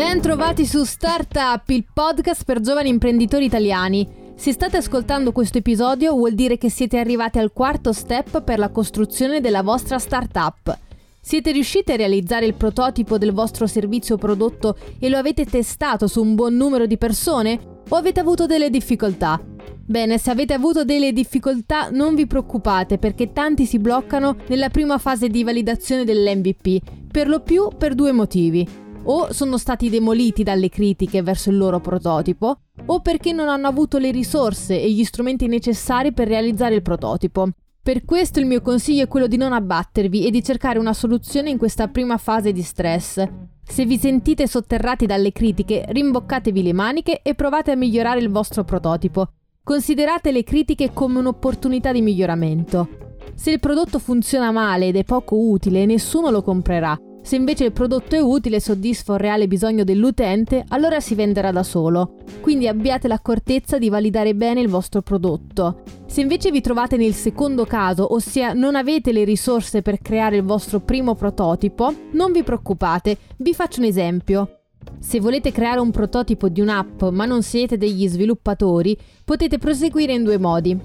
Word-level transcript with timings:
Ben 0.00 0.22
trovati 0.22 0.64
su 0.64 0.82
Startup, 0.84 1.68
il 1.68 1.84
podcast 1.92 2.44
per 2.44 2.60
giovani 2.60 2.88
imprenditori 2.88 3.44
italiani. 3.44 4.08
Se 4.34 4.50
state 4.50 4.78
ascoltando 4.78 5.30
questo 5.30 5.58
episodio 5.58 6.14
vuol 6.14 6.32
dire 6.32 6.56
che 6.56 6.70
siete 6.70 6.98
arrivati 6.98 7.38
al 7.38 7.52
quarto 7.52 7.92
step 7.92 8.42
per 8.42 8.58
la 8.58 8.70
costruzione 8.70 9.42
della 9.42 9.62
vostra 9.62 9.98
startup. 9.98 10.78
Siete 11.20 11.52
riusciti 11.52 11.92
a 11.92 11.96
realizzare 11.96 12.46
il 12.46 12.54
prototipo 12.54 13.18
del 13.18 13.34
vostro 13.34 13.66
servizio 13.66 14.14
o 14.14 14.18
prodotto 14.18 14.74
e 14.98 15.10
lo 15.10 15.18
avete 15.18 15.44
testato 15.44 16.06
su 16.06 16.22
un 16.22 16.34
buon 16.34 16.56
numero 16.56 16.86
di 16.86 16.96
persone? 16.96 17.60
O 17.86 17.94
avete 17.94 18.20
avuto 18.20 18.46
delle 18.46 18.70
difficoltà? 18.70 19.38
Bene, 19.84 20.16
se 20.16 20.30
avete 20.30 20.54
avuto 20.54 20.82
delle 20.82 21.12
difficoltà 21.12 21.90
non 21.90 22.14
vi 22.14 22.26
preoccupate 22.26 22.96
perché 22.96 23.34
tanti 23.34 23.66
si 23.66 23.78
bloccano 23.78 24.36
nella 24.48 24.70
prima 24.70 24.96
fase 24.96 25.28
di 25.28 25.44
validazione 25.44 26.04
dell'MVP, 26.04 27.10
per 27.12 27.28
lo 27.28 27.40
più 27.40 27.68
per 27.76 27.94
due 27.94 28.12
motivi. 28.12 28.88
O 29.04 29.32
sono 29.32 29.56
stati 29.56 29.88
demoliti 29.88 30.42
dalle 30.42 30.68
critiche 30.68 31.22
verso 31.22 31.50
il 31.50 31.56
loro 31.56 31.80
prototipo, 31.80 32.60
o 32.86 33.00
perché 33.00 33.32
non 33.32 33.48
hanno 33.48 33.66
avuto 33.66 33.98
le 33.98 34.10
risorse 34.10 34.80
e 34.80 34.90
gli 34.90 35.04
strumenti 35.04 35.46
necessari 35.46 36.12
per 36.12 36.28
realizzare 36.28 36.74
il 36.74 36.82
prototipo. 36.82 37.48
Per 37.82 38.04
questo 38.04 38.40
il 38.40 38.46
mio 38.46 38.60
consiglio 38.60 39.04
è 39.04 39.08
quello 39.08 39.26
di 39.26 39.38
non 39.38 39.54
abbattervi 39.54 40.26
e 40.26 40.30
di 40.30 40.44
cercare 40.44 40.78
una 40.78 40.92
soluzione 40.92 41.48
in 41.48 41.56
questa 41.56 41.88
prima 41.88 42.18
fase 42.18 42.52
di 42.52 42.62
stress. 42.62 43.24
Se 43.62 43.84
vi 43.86 43.98
sentite 43.98 44.46
sotterrati 44.46 45.06
dalle 45.06 45.32
critiche, 45.32 45.86
rimboccatevi 45.88 46.62
le 46.62 46.72
maniche 46.74 47.22
e 47.22 47.34
provate 47.34 47.70
a 47.70 47.76
migliorare 47.76 48.20
il 48.20 48.28
vostro 48.28 48.64
prototipo. 48.64 49.28
Considerate 49.62 50.30
le 50.30 50.42
critiche 50.42 50.92
come 50.92 51.18
un'opportunità 51.20 51.90
di 51.90 52.02
miglioramento. 52.02 52.88
Se 53.34 53.50
il 53.50 53.60
prodotto 53.60 53.98
funziona 53.98 54.50
male 54.50 54.88
ed 54.88 54.96
è 54.96 55.04
poco 55.04 55.36
utile, 55.36 55.86
nessuno 55.86 56.30
lo 56.30 56.42
comprerà. 56.42 56.98
Se 57.22 57.36
invece 57.36 57.64
il 57.64 57.72
prodotto 57.72 58.16
è 58.16 58.20
utile 58.20 58.56
e 58.56 58.60
soddisfa 58.60 59.12
un 59.12 59.18
reale 59.18 59.46
bisogno 59.46 59.84
dell'utente, 59.84 60.64
allora 60.68 61.00
si 61.00 61.14
venderà 61.14 61.52
da 61.52 61.62
solo. 61.62 62.14
Quindi 62.40 62.66
abbiate 62.66 63.08
l'accortezza 63.08 63.78
di 63.78 63.88
validare 63.88 64.34
bene 64.34 64.60
il 64.60 64.68
vostro 64.68 65.02
prodotto. 65.02 65.82
Se 66.06 66.22
invece 66.22 66.50
vi 66.50 66.60
trovate 66.60 66.96
nel 66.96 67.14
secondo 67.14 67.66
caso, 67.66 68.14
ossia 68.14 68.52
non 68.52 68.74
avete 68.74 69.12
le 69.12 69.24
risorse 69.24 69.82
per 69.82 70.00
creare 70.00 70.36
il 70.36 70.42
vostro 70.42 70.80
primo 70.80 71.14
prototipo, 71.14 71.94
non 72.12 72.32
vi 72.32 72.42
preoccupate, 72.42 73.16
vi 73.36 73.54
faccio 73.54 73.80
un 73.80 73.86
esempio. 73.86 74.56
Se 74.98 75.20
volete 75.20 75.52
creare 75.52 75.78
un 75.78 75.90
prototipo 75.90 76.48
di 76.48 76.60
un'app 76.60 77.04
ma 77.04 77.26
non 77.26 77.42
siete 77.42 77.76
degli 77.76 78.08
sviluppatori, 78.08 78.96
potete 79.24 79.58
proseguire 79.58 80.14
in 80.14 80.24
due 80.24 80.38
modi. 80.38 80.78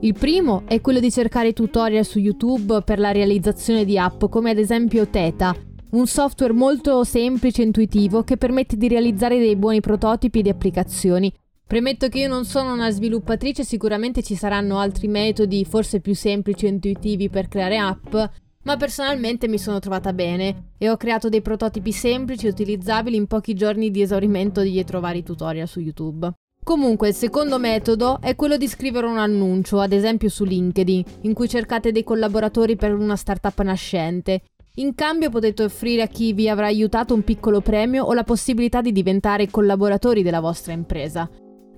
Il 0.00 0.14
primo 0.14 0.62
è 0.66 0.80
quello 0.80 1.00
di 1.00 1.10
cercare 1.10 1.52
tutorial 1.52 2.04
su 2.04 2.20
YouTube 2.20 2.82
per 2.82 3.00
la 3.00 3.10
realizzazione 3.10 3.84
di 3.84 3.98
app 3.98 4.26
come 4.26 4.50
ad 4.50 4.58
esempio 4.58 5.08
Theta, 5.08 5.52
un 5.90 6.06
software 6.06 6.52
molto 6.52 7.02
semplice 7.04 7.62
e 7.62 7.66
intuitivo 7.66 8.22
che 8.22 8.36
permette 8.36 8.76
di 8.76 8.88
realizzare 8.88 9.38
dei 9.38 9.56
buoni 9.56 9.80
prototipi 9.80 10.42
di 10.42 10.50
applicazioni. 10.50 11.32
Premetto 11.66 12.08
che 12.08 12.20
io 12.20 12.28
non 12.28 12.44
sono 12.44 12.72
una 12.72 12.90
sviluppatrice, 12.90 13.64
sicuramente 13.64 14.22
ci 14.22 14.34
saranno 14.34 14.78
altri 14.78 15.08
metodi, 15.08 15.64
forse 15.64 16.00
più 16.00 16.14
semplici 16.14 16.66
e 16.66 16.70
intuitivi 16.70 17.28
per 17.28 17.48
creare 17.48 17.78
app, 17.78 18.14
ma 18.62 18.76
personalmente 18.76 19.48
mi 19.48 19.58
sono 19.58 19.78
trovata 19.78 20.12
bene 20.12 20.72
e 20.78 20.90
ho 20.90 20.96
creato 20.96 21.28
dei 21.28 21.40
prototipi 21.40 21.92
semplici 21.92 22.46
e 22.46 22.50
utilizzabili 22.50 23.16
in 23.16 23.26
pochi 23.26 23.54
giorni 23.54 23.90
di 23.90 24.02
esaurimento 24.02 24.60
dietro 24.60 25.00
vari 25.00 25.22
tutorial 25.22 25.68
su 25.68 25.80
YouTube. 25.80 26.30
Comunque, 26.62 27.08
il 27.08 27.14
secondo 27.14 27.58
metodo 27.58 28.20
è 28.20 28.34
quello 28.34 28.58
di 28.58 28.68
scrivere 28.68 29.06
un 29.06 29.16
annuncio, 29.16 29.80
ad 29.80 29.92
esempio 29.92 30.28
su 30.28 30.44
LinkedIn, 30.44 31.02
in 31.22 31.32
cui 31.32 31.48
cercate 31.48 31.92
dei 31.92 32.04
collaboratori 32.04 32.76
per 32.76 32.94
una 32.94 33.16
startup 33.16 33.58
nascente. 33.62 34.42
In 34.78 34.94
cambio 34.94 35.28
potete 35.28 35.64
offrire 35.64 36.02
a 36.02 36.06
chi 36.06 36.32
vi 36.32 36.48
avrà 36.48 36.66
aiutato 36.66 37.12
un 37.12 37.24
piccolo 37.24 37.60
premio 37.60 38.04
o 38.04 38.14
la 38.14 38.22
possibilità 38.22 38.80
di 38.80 38.92
diventare 38.92 39.50
collaboratori 39.50 40.22
della 40.22 40.38
vostra 40.38 40.72
impresa. 40.72 41.28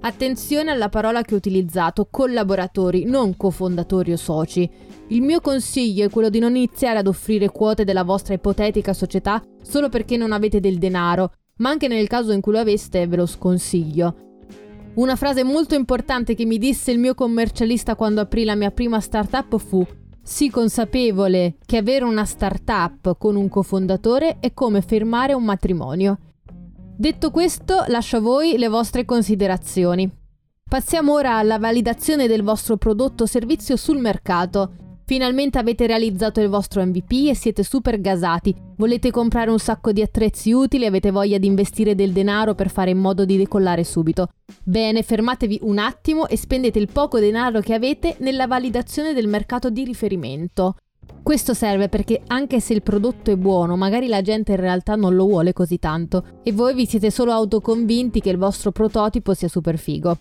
Attenzione 0.03 0.71
alla 0.71 0.91
parola 0.91 1.23
che 1.23 1.33
ho 1.33 1.39
utilizzato, 1.39 2.09
collaboratori, 2.11 3.05
non 3.05 3.39
cofondatori 3.39 4.13
o 4.13 4.17
soci. 4.17 4.69
Il 5.09 5.23
mio 5.23 5.41
consiglio 5.41 6.05
è 6.05 6.11
quello 6.11 6.29
di 6.29 6.41
non 6.41 6.57
iniziare 6.57 6.99
ad 6.99 7.07
offrire 7.07 7.49
quote 7.49 7.85
della 7.85 8.05
vostra 8.05 8.35
ipotetica 8.35 8.93
società 8.93 9.43
solo 9.63 9.89
perché 9.89 10.19
non 10.19 10.33
avete 10.33 10.61
del 10.61 10.77
denaro, 10.77 11.33
ma 11.57 11.71
anche 11.71 11.89
nel 11.89 12.07
caso 12.07 12.33
in 12.33 12.43
cui 12.43 12.53
lo 12.53 12.59
aveste 12.59 13.07
ve 13.07 13.17
lo 13.17 13.27
sconsiglio. 13.27 14.15
Una 14.97 15.17
frase 15.17 15.43
molto 15.43 15.75
importante 15.75 16.35
che 16.35 16.45
mi 16.45 16.59
disse 16.59 16.91
il 16.91 16.99
mio 16.99 17.15
commercialista 17.15 17.95
quando 17.95 18.21
aprì 18.21 18.45
la 18.45 18.57
mia 18.57 18.71
prima 18.71 19.01
startup 19.01 19.57
fu 19.57 19.87
Sii 20.23 20.51
consapevole 20.51 21.57
che 21.65 21.79
avere 21.79 22.05
una 22.05 22.25
startup 22.25 23.17
con 23.19 23.37
un 23.37 23.49
cofondatore 23.49 24.39
è 24.41 24.53
come 24.53 24.83
firmare 24.83 25.33
un 25.33 25.45
matrimonio. 25.45 26.19
Detto 26.97 27.31
questo, 27.31 27.85
lascio 27.89 28.19
a 28.19 28.21
voi 28.21 28.59
le 28.59 28.69
vostre 28.69 29.05
considerazioni. 29.05 30.09
Passiamo 30.69 31.15
ora 31.15 31.37
alla 31.37 31.59
validazione 31.59 32.29
del 32.29 32.43
vostro 32.43 32.77
prodotto 32.77 33.25
o 33.25 33.27
servizio 33.27 33.77
sul 33.77 33.99
mercato. 33.99 34.90
Finalmente 35.11 35.59
avete 35.59 35.89
realizzato 35.89 36.41
il 36.41 36.49
vostro 36.49 36.87
MVP 36.87 37.31
e 37.31 37.35
siete 37.35 37.65
super 37.65 38.01
gasati. 38.01 38.55
Volete 38.77 39.11
comprare 39.11 39.51
un 39.51 39.59
sacco 39.59 39.91
di 39.91 40.03
attrezzi 40.03 40.53
utili 40.53 40.85
e 40.85 40.87
avete 40.87 41.11
voglia 41.11 41.37
di 41.37 41.49
investire 41.49 41.97
del 41.97 42.13
denaro 42.13 42.55
per 42.55 42.71
fare 42.71 42.91
in 42.91 42.99
modo 42.99 43.25
di 43.25 43.37
decollare 43.37 43.83
subito. 43.83 44.29
Bene, 44.63 45.03
fermatevi 45.03 45.59
un 45.63 45.79
attimo 45.79 46.29
e 46.29 46.37
spendete 46.37 46.79
il 46.79 46.93
poco 46.93 47.19
denaro 47.19 47.59
che 47.59 47.75
avete 47.75 48.19
nella 48.21 48.47
validazione 48.47 49.13
del 49.13 49.27
mercato 49.27 49.69
di 49.69 49.83
riferimento. 49.83 50.77
Questo 51.25 51.55
serve 51.55 51.89
perché 51.89 52.23
anche 52.29 52.61
se 52.61 52.73
il 52.73 52.83
prodotto 52.83 53.33
è 53.33 53.37
buono, 53.37 53.77
magari 53.77 54.07
la 54.07 54.23
gente 54.23 54.53
in 54.53 54.61
realtà 54.61 54.95
non 54.95 55.17
lo 55.17 55.27
vuole 55.27 55.53
così 55.53 55.81
tanto 55.81 56.25
e 56.45 56.53
voi 56.53 56.73
vi 56.73 56.87
siete 56.87 57.11
solo 57.11 57.33
autoconvinti 57.33 58.21
che 58.21 58.31
il 58.31 58.39
vostro 58.39 58.71
prototipo 58.71 59.35
sia 59.35 59.49
super 59.49 59.77
figo. 59.77 60.17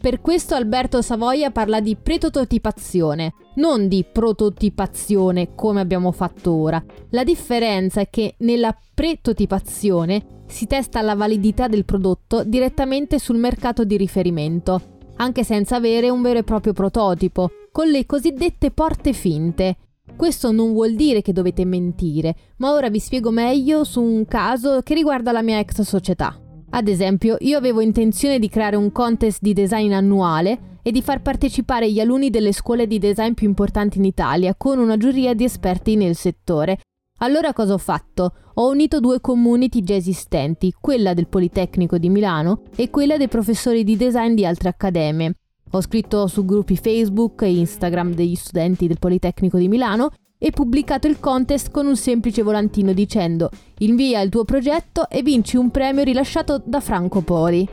Per 0.00 0.20
questo 0.20 0.54
Alberto 0.54 1.02
Savoia 1.02 1.50
parla 1.50 1.80
di 1.80 1.96
pretototipazione, 1.96 3.34
non 3.56 3.88
di 3.88 4.04
prototipazione 4.10 5.56
come 5.56 5.80
abbiamo 5.80 6.12
fatto 6.12 6.52
ora. 6.52 6.82
La 7.10 7.24
differenza 7.24 8.00
è 8.00 8.08
che 8.08 8.36
nella 8.38 8.76
pretotipazione 8.94 10.44
si 10.46 10.66
testa 10.66 11.00
la 11.00 11.16
validità 11.16 11.66
del 11.66 11.84
prodotto 11.84 12.44
direttamente 12.44 13.18
sul 13.18 13.38
mercato 13.38 13.82
di 13.82 13.96
riferimento, 13.96 14.80
anche 15.16 15.42
senza 15.42 15.74
avere 15.74 16.10
un 16.10 16.22
vero 16.22 16.38
e 16.38 16.44
proprio 16.44 16.72
prototipo, 16.72 17.50
con 17.72 17.88
le 17.88 18.06
cosiddette 18.06 18.70
porte 18.70 19.12
finte. 19.12 19.76
Questo 20.14 20.52
non 20.52 20.72
vuol 20.72 20.94
dire 20.94 21.22
che 21.22 21.32
dovete 21.32 21.64
mentire, 21.64 22.36
ma 22.58 22.72
ora 22.72 22.88
vi 22.88 23.00
spiego 23.00 23.32
meglio 23.32 23.82
su 23.82 24.00
un 24.00 24.24
caso 24.26 24.80
che 24.82 24.94
riguarda 24.94 25.32
la 25.32 25.42
mia 25.42 25.58
ex 25.58 25.80
società. 25.80 26.40
Ad 26.70 26.86
esempio, 26.86 27.36
io 27.40 27.56
avevo 27.56 27.80
intenzione 27.80 28.38
di 28.38 28.48
creare 28.48 28.76
un 28.76 28.92
contest 28.92 29.40
di 29.40 29.52
design 29.54 29.92
annuale 29.92 30.78
e 30.82 30.90
di 30.90 31.02
far 31.02 31.22
partecipare 31.22 31.90
gli 31.90 31.98
alunni 31.98 32.30
delle 32.30 32.52
scuole 32.52 32.86
di 32.86 32.98
design 32.98 33.32
più 33.32 33.48
importanti 33.48 33.98
in 33.98 34.04
Italia 34.04 34.54
con 34.54 34.78
una 34.78 34.96
giuria 34.96 35.34
di 35.34 35.44
esperti 35.44 35.96
nel 35.96 36.14
settore. 36.14 36.80
Allora 37.20 37.52
cosa 37.52 37.72
ho 37.72 37.78
fatto? 37.78 38.32
Ho 38.54 38.68
unito 38.68 39.00
due 39.00 39.20
community 39.20 39.82
già 39.82 39.94
esistenti, 39.94 40.72
quella 40.78 41.14
del 41.14 41.26
Politecnico 41.26 41.98
di 41.98 42.10
Milano 42.10 42.62
e 42.76 42.90
quella 42.90 43.16
dei 43.16 43.28
professori 43.28 43.82
di 43.82 43.96
design 43.96 44.34
di 44.34 44.44
altre 44.44 44.68
accademie. 44.68 45.34
Ho 45.72 45.80
scritto 45.80 46.26
su 46.26 46.44
gruppi 46.44 46.76
Facebook 46.76 47.42
e 47.42 47.56
Instagram 47.56 48.14
degli 48.14 48.34
studenti 48.34 48.86
del 48.86 48.98
Politecnico 48.98 49.58
di 49.58 49.68
Milano 49.68 50.12
e 50.38 50.50
pubblicato 50.50 51.06
il 51.08 51.18
contest 51.18 51.70
con 51.70 51.86
un 51.86 51.96
semplice 51.96 52.42
volantino 52.42 52.92
dicendo 52.92 53.50
invia 53.78 54.20
il 54.20 54.30
tuo 54.30 54.44
progetto 54.44 55.08
e 55.08 55.22
vinci 55.22 55.56
un 55.56 55.70
premio 55.70 56.04
rilasciato 56.04 56.62
da 56.64 56.80
Franco 56.80 57.20
Poli. 57.22 57.68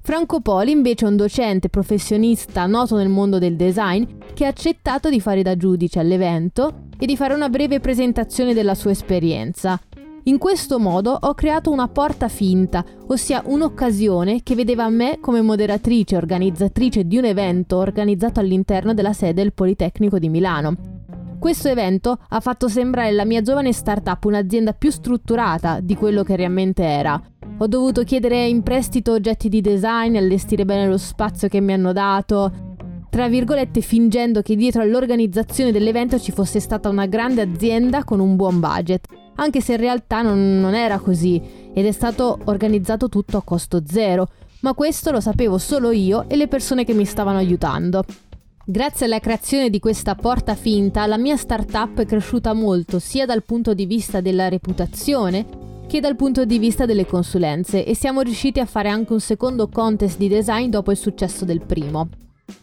Franco 0.00 0.40
Poli 0.40 0.70
invece 0.70 1.06
è 1.06 1.08
un 1.08 1.16
docente 1.16 1.70
professionista 1.70 2.66
noto 2.66 2.96
nel 2.96 3.08
mondo 3.08 3.38
del 3.38 3.56
design 3.56 4.04
che 4.34 4.44
ha 4.44 4.48
accettato 4.48 5.08
di 5.08 5.18
fare 5.18 5.42
da 5.42 5.56
giudice 5.56 5.98
all'evento 5.98 6.88
e 6.98 7.06
di 7.06 7.16
fare 7.16 7.34
una 7.34 7.48
breve 7.48 7.80
presentazione 7.80 8.52
della 8.52 8.74
sua 8.74 8.90
esperienza. 8.90 9.80
In 10.24 10.38
questo 10.38 10.78
modo 10.78 11.16
ho 11.18 11.34
creato 11.34 11.70
una 11.70 11.88
porta 11.88 12.28
finta, 12.28 12.84
ossia 13.08 13.42
un'occasione 13.44 14.42
che 14.42 14.54
vedeva 14.54 14.88
me 14.88 15.18
come 15.20 15.42
moderatrice 15.42 16.14
e 16.14 16.18
organizzatrice 16.18 17.06
di 17.06 17.18
un 17.18 17.24
evento 17.24 17.76
organizzato 17.76 18.40
all'interno 18.40 18.94
della 18.94 19.12
sede 19.12 19.34
del 19.34 19.52
Politecnico 19.52 20.18
di 20.18 20.28
Milano. 20.28 20.93
Questo 21.44 21.68
evento 21.68 22.16
ha 22.30 22.40
fatto 22.40 22.68
sembrare 22.68 23.12
la 23.12 23.26
mia 23.26 23.42
giovane 23.42 23.74
startup 23.74 24.24
un'azienda 24.24 24.72
più 24.72 24.90
strutturata 24.90 25.80
di 25.80 25.94
quello 25.94 26.22
che 26.22 26.36
realmente 26.36 26.82
era. 26.82 27.20
Ho 27.58 27.66
dovuto 27.66 28.02
chiedere 28.02 28.46
in 28.46 28.62
prestito 28.62 29.12
oggetti 29.12 29.50
di 29.50 29.60
design, 29.60 30.16
allestire 30.16 30.64
bene 30.64 30.88
lo 30.88 30.96
spazio 30.96 31.48
che 31.48 31.60
mi 31.60 31.74
hanno 31.74 31.92
dato, 31.92 32.50
tra 33.10 33.28
virgolette 33.28 33.82
fingendo 33.82 34.40
che 34.40 34.56
dietro 34.56 34.80
all'organizzazione 34.80 35.70
dell'evento 35.70 36.18
ci 36.18 36.32
fosse 36.32 36.60
stata 36.60 36.88
una 36.88 37.04
grande 37.04 37.42
azienda 37.42 38.04
con 38.04 38.20
un 38.20 38.36
buon 38.36 38.58
budget, 38.58 39.06
anche 39.34 39.60
se 39.60 39.72
in 39.72 39.80
realtà 39.80 40.22
non, 40.22 40.58
non 40.60 40.74
era 40.74 40.98
così 40.98 41.42
ed 41.74 41.84
è 41.84 41.92
stato 41.92 42.38
organizzato 42.44 43.10
tutto 43.10 43.36
a 43.36 43.42
costo 43.42 43.82
zero, 43.86 44.28
ma 44.60 44.72
questo 44.72 45.10
lo 45.10 45.20
sapevo 45.20 45.58
solo 45.58 45.90
io 45.90 46.24
e 46.26 46.36
le 46.36 46.48
persone 46.48 46.86
che 46.86 46.94
mi 46.94 47.04
stavano 47.04 47.36
aiutando. 47.36 48.02
Grazie 48.66 49.04
alla 49.04 49.20
creazione 49.20 49.68
di 49.68 49.78
questa 49.78 50.14
porta 50.14 50.54
finta, 50.54 51.06
la 51.06 51.18
mia 51.18 51.36
startup 51.36 52.00
è 52.00 52.06
cresciuta 52.06 52.54
molto 52.54 52.98
sia 52.98 53.26
dal 53.26 53.42
punto 53.42 53.74
di 53.74 53.84
vista 53.84 54.22
della 54.22 54.48
reputazione, 54.48 55.44
che 55.86 56.00
dal 56.00 56.16
punto 56.16 56.46
di 56.46 56.58
vista 56.58 56.86
delle 56.86 57.04
consulenze 57.04 57.84
e 57.84 57.94
siamo 57.94 58.22
riusciti 58.22 58.60
a 58.60 58.64
fare 58.64 58.88
anche 58.88 59.12
un 59.12 59.20
secondo 59.20 59.68
contest 59.68 60.16
di 60.16 60.28
design 60.28 60.70
dopo 60.70 60.90
il 60.90 60.96
successo 60.96 61.44
del 61.44 61.60
primo. 61.60 62.08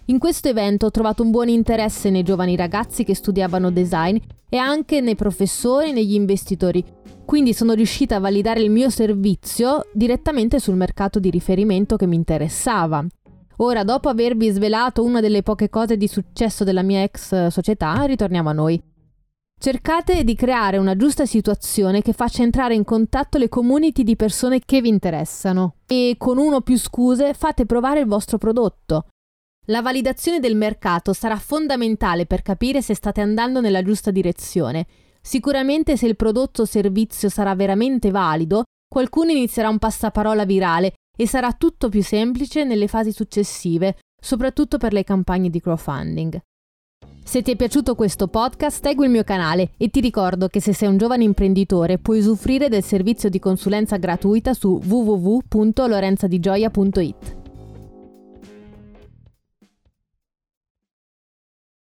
In 0.05 0.17
questo 0.17 0.49
evento 0.49 0.87
ho 0.87 0.91
trovato 0.91 1.21
un 1.21 1.29
buon 1.29 1.49
interesse 1.49 2.09
nei 2.09 2.23
giovani 2.23 2.55
ragazzi 2.55 3.03
che 3.03 3.13
studiavano 3.13 3.69
design 3.69 4.17
e 4.49 4.57
anche 4.57 5.01
nei 5.01 5.15
professori 5.15 5.89
e 5.89 5.93
negli 5.93 6.15
investitori, 6.15 6.83
quindi 7.25 7.53
sono 7.53 7.73
riuscita 7.73 8.15
a 8.15 8.19
validare 8.19 8.61
il 8.61 8.71
mio 8.71 8.89
servizio 8.89 9.85
direttamente 9.93 10.59
sul 10.59 10.75
mercato 10.75 11.19
di 11.19 11.29
riferimento 11.29 11.95
che 11.95 12.07
mi 12.07 12.15
interessava. 12.15 13.05
Ora, 13.57 13.83
dopo 13.83 14.09
avervi 14.09 14.49
svelato 14.49 15.03
una 15.03 15.19
delle 15.19 15.43
poche 15.43 15.69
cose 15.69 15.97
di 15.97 16.07
successo 16.07 16.63
della 16.63 16.81
mia 16.81 17.03
ex 17.03 17.47
società, 17.47 18.03
ritorniamo 18.03 18.49
a 18.49 18.53
noi. 18.53 18.81
Cercate 19.61 20.23
di 20.23 20.33
creare 20.33 20.77
una 20.77 20.95
giusta 20.95 21.27
situazione 21.27 22.01
che 22.01 22.13
faccia 22.13 22.41
entrare 22.41 22.73
in 22.73 22.83
contatto 22.83 23.37
le 23.37 23.47
community 23.47 24.01
di 24.01 24.15
persone 24.15 24.59
che 24.59 24.81
vi 24.81 24.89
interessano 24.89 25.75
e 25.85 26.15
con 26.17 26.39
uno 26.39 26.55
o 26.55 26.61
più 26.61 26.79
scuse 26.79 27.35
fate 27.35 27.67
provare 27.67 27.99
il 27.99 28.07
vostro 28.07 28.39
prodotto. 28.39 29.05
La 29.65 29.83
validazione 29.83 30.39
del 30.39 30.55
mercato 30.55 31.13
sarà 31.13 31.35
fondamentale 31.35 32.25
per 32.25 32.41
capire 32.41 32.81
se 32.81 32.95
state 32.95 33.21
andando 33.21 33.61
nella 33.61 33.83
giusta 33.83 34.09
direzione. 34.09 34.87
Sicuramente 35.21 35.95
se 35.95 36.07
il 36.07 36.15
prodotto 36.15 36.63
o 36.63 36.65
servizio 36.65 37.29
sarà 37.29 37.53
veramente 37.53 38.09
valido, 38.09 38.63
qualcuno 38.87 39.29
inizierà 39.29 39.69
un 39.69 39.77
passaparola 39.77 40.43
virale 40.43 40.93
e 41.21 41.27
sarà 41.27 41.53
tutto 41.53 41.87
più 41.87 42.01
semplice 42.01 42.63
nelle 42.63 42.87
fasi 42.87 43.11
successive, 43.11 43.97
soprattutto 44.19 44.79
per 44.79 44.91
le 44.91 45.03
campagne 45.03 45.51
di 45.51 45.61
crowdfunding. 45.61 46.41
Se 47.23 47.43
ti 47.43 47.51
è 47.51 47.55
piaciuto 47.55 47.93
questo 47.93 48.27
podcast, 48.27 48.83
segui 48.83 49.05
il 49.05 49.11
mio 49.11 49.23
canale 49.23 49.73
e 49.77 49.89
ti 49.89 49.99
ricordo 49.99 50.47
che 50.47 50.59
se 50.59 50.73
sei 50.73 50.89
un 50.89 50.97
giovane 50.97 51.23
imprenditore 51.23 51.99
puoi 51.99 52.17
usufruire 52.17 52.69
del 52.69 52.83
servizio 52.83 53.29
di 53.29 53.37
consulenza 53.37 53.97
gratuita 53.97 54.55
su 54.55 54.81
www.lorenzadigioia.it. 54.83 57.40